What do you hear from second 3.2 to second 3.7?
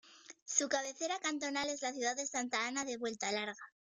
Larga.